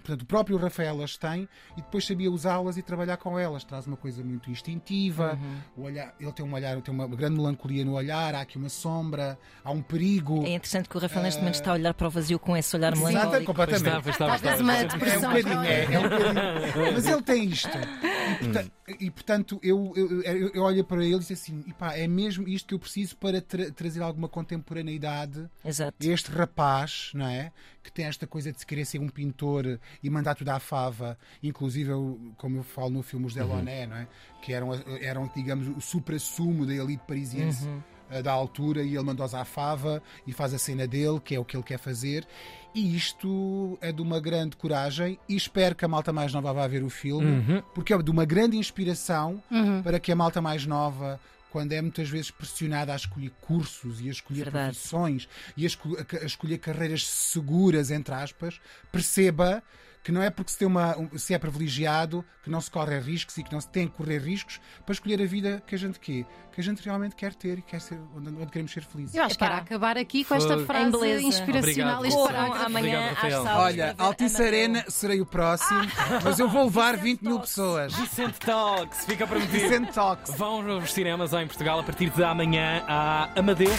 Portanto, 0.00 0.22
o 0.22 0.26
próprio 0.26 0.56
Rafael 0.56 1.02
as 1.02 1.16
tem 1.16 1.48
e 1.76 1.82
depois 1.82 2.06
sabia 2.06 2.30
usá-las 2.30 2.76
e 2.76 2.82
trabalhar 2.82 3.16
com 3.16 3.38
elas. 3.38 3.62
Traz 3.64 3.86
uma 3.86 3.96
coisa 3.96 4.22
muito 4.24 4.50
instintiva. 4.50 5.38
Uhum. 5.40 5.58
O 5.76 5.82
olhar, 5.86 6.14
ele 6.18 6.32
tem 6.32 6.44
um 6.44 6.52
olhar, 6.52 6.80
tem 6.80 6.92
uma 6.92 7.06
grande 7.06 7.36
melancolia 7.36 7.84
no 7.84 7.92
olhar. 7.92 8.34
Há 8.34 8.40
aqui 8.40 8.56
uma 8.58 8.68
sombra, 8.68 9.38
há 9.64 9.70
um 9.70 9.82
perigo. 9.82 10.44
É 10.44 10.50
interessante 10.54 10.88
que 10.88 10.96
o 10.96 11.00
Rafael 11.00 11.22
neste 11.22 11.40
momento 11.40 11.54
está 11.56 11.70
a 11.70 11.74
olhar 11.74 11.94
para 11.94 12.06
o 12.06 12.10
vazio 12.10 12.38
com 12.38 12.56
esse 12.56 12.74
olhar 12.76 12.92
Exato, 12.92 13.08
melancólico. 13.08 13.54
Pois 13.54 13.68
completamente. 13.68 14.08
está, 14.10 14.26
pois 14.26 14.40
está, 14.40 14.52
está. 14.52 14.62
uma 14.62 14.76
É 14.76 14.84
um 14.84 14.88
depressão. 14.88 15.32
bocadinho, 15.32 15.62
é, 15.62 15.84
é 15.94 15.98
um 15.98 16.02
bocadinho. 16.02 16.92
Mas 16.94 17.06
ele 17.06 17.22
tem 17.22 17.44
isto. 17.44 17.68
E, 17.68 18.44
porta- 18.44 18.72
e, 19.00 19.10
portanto, 19.10 19.60
eu, 19.62 19.92
eu, 19.96 20.22
eu, 20.22 20.48
eu 20.54 20.62
olho 20.62 20.84
para 20.84 20.98
ele 21.04 21.14
e 21.16 21.18
digo 21.18 21.32
assim: 21.32 21.64
"Epá, 21.68 21.94
é 21.96 22.06
mesmo 22.08 22.48
isto 22.48 22.66
que 22.68 22.74
eu 22.74 22.78
preciso 22.78 23.16
para 23.16 23.40
tra- 23.40 23.70
trazer 23.72 24.00
alguma 24.02 24.28
contemporaneidade 24.28 25.48
Exato. 25.64 25.94
este 26.00 26.30
rapaz, 26.30 27.10
não 27.14 27.26
é? 27.26 27.52
Que 27.82 27.90
tem 27.90 28.04
esta 28.04 28.26
coisa 28.26 28.52
de 28.52 28.60
se 28.60 28.66
querer 28.66 28.84
ser 28.84 28.98
um 28.98 29.08
pintor 29.08 29.78
e 30.02 30.10
mandar 30.10 30.34
tudo 30.34 30.48
à 30.50 30.58
fava, 30.58 31.18
inclusive, 31.42 31.90
eu, 31.90 32.18
como 32.36 32.58
eu 32.58 32.62
falo 32.62 32.90
no 32.90 33.02
filme 33.02 33.26
Os 33.26 33.34
Delaunay, 33.34 33.86
não 33.86 33.96
é? 33.96 34.06
Que 34.42 34.52
eram, 34.52 34.70
eram 35.00 35.30
digamos, 35.34 35.68
o 35.68 35.80
supra-sumo 35.80 36.66
da 36.66 36.74
elite 36.74 37.02
parisiense 37.06 37.68
eh, 38.10 38.22
da 38.22 38.32
altura 38.32 38.82
e 38.82 38.94
ele 38.94 39.04
mandou-os 39.04 39.34
à 39.34 39.44
fava 39.44 40.02
e 40.26 40.32
faz 40.32 40.52
a 40.52 40.58
cena 40.58 40.86
dele, 40.86 41.20
que 41.20 41.34
é 41.34 41.38
o 41.38 41.44
que 41.44 41.56
ele 41.56 41.62
quer 41.62 41.78
fazer. 41.78 42.26
E 42.74 42.96
isto 42.96 43.78
é 43.80 43.92
de 43.92 44.00
uma 44.02 44.20
grande 44.20 44.56
coragem 44.56 45.18
e 45.28 45.34
espero 45.36 45.74
que 45.74 45.84
a 45.84 45.88
malta 45.88 46.12
mais 46.12 46.32
nova 46.32 46.52
vá 46.52 46.66
ver 46.66 46.82
o 46.84 46.90
filme, 46.90 47.62
porque 47.74 47.92
é 47.92 47.98
de 47.98 48.10
uma 48.10 48.24
grande 48.24 48.56
inspiração 48.56 49.42
para 49.82 49.98
que 49.98 50.12
a 50.12 50.16
malta 50.16 50.40
mais 50.40 50.66
nova 50.66 51.20
quando 51.50 51.72
é 51.72 51.80
muitas 51.82 52.08
vezes 52.08 52.30
pressionada 52.30 52.92
a 52.92 52.96
escolher 52.96 53.30
cursos 53.40 54.00
e 54.00 54.08
a 54.08 54.12
escolher 54.12 54.44
Verdade. 54.44 54.74
profissões 54.76 55.28
e 55.56 55.64
a, 55.64 55.66
escol- 55.66 55.96
a 56.22 56.24
escolher 56.24 56.58
carreiras 56.58 57.06
seguras, 57.06 57.90
entre 57.90 58.14
aspas, 58.14 58.60
perceba 58.92 59.62
que 60.02 60.10
não 60.12 60.22
é 60.22 60.30
porque 60.30 60.50
se, 60.52 60.58
tem 60.58 60.66
uma, 60.66 60.96
um- 60.98 61.18
se 61.18 61.34
é 61.34 61.38
privilegiado 61.38 62.24
que 62.42 62.48
não 62.50 62.60
se 62.60 62.70
corre 62.70 62.98
riscos 62.98 63.36
e 63.36 63.42
que 63.42 63.52
não 63.52 63.60
se 63.60 63.68
tem 63.68 63.86
que 63.86 63.94
correr 63.94 64.18
riscos 64.18 64.58
para 64.86 64.92
escolher 64.94 65.20
a 65.22 65.26
vida 65.26 65.62
que 65.66 65.74
a 65.74 65.78
gente 65.78 66.00
quer, 66.00 66.24
que 66.52 66.60
a 66.60 66.64
gente 66.64 66.82
realmente 66.82 67.14
quer 67.14 67.34
ter 67.34 67.58
e 67.58 67.62
quer 67.62 67.80
ser 67.80 67.98
onde, 68.16 68.28
onde 68.30 68.46
queremos 68.46 68.72
ser 68.72 68.82
felizes. 68.82 69.14
Eu 69.14 69.22
acho 69.24 69.36
que 69.36 69.44
era 69.44 69.58
acabar 69.58 69.98
aqui 69.98 70.24
com 70.24 70.34
esta 70.34 70.54
Foi. 70.54 70.64
frase 70.64 70.90
beleza. 70.92 71.22
inspiracional. 71.22 71.98
Obrigado. 71.98 72.06
Este 72.06 72.16
Corram 72.16 72.34
parágrafo. 72.34 72.64
amanhã 72.66 73.12
Obrigado, 73.12 73.46
às 73.46 73.56
Olha, 73.58 73.94
Altice. 73.98 74.42
Arena 74.42 74.84
serei 74.88 75.20
o 75.20 75.26
próximo, 75.26 75.80
mas 76.24 76.38
eu 76.38 76.48
vou 76.48 76.64
levar 76.64 76.96
20 76.96 77.22
mil 77.22 77.38
pessoas. 77.40 77.92
Vicente 77.94 78.38
Talks, 78.40 79.04
fica 79.04 79.26
prometido. 79.26 79.52
Vicente 79.58 79.92
Talks. 79.92 80.34
Vão 80.36 80.68
aos 80.70 80.92
cinemas 80.92 81.32
em 81.34 81.46
Portugal 81.46 81.78
a 81.80 81.82
partir 81.82 82.08
de 82.10 82.24
amanhã 82.24 82.82
a 82.88 83.28
Amadeu. 83.38 83.70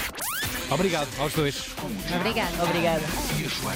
Obrigado 0.70 1.10
aos 1.20 1.34
dois. 1.34 1.76
Obrigada. 2.16 2.64
Obrigada. 2.64 3.02
E 3.38 3.44